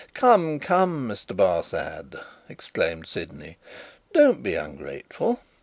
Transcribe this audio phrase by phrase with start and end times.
[0.15, 1.35] "Come, come, Mr.
[1.35, 2.19] Barsad!"
[2.49, 3.59] exclaimed Sydney.
[4.13, 5.41] "Don't be ungrateful.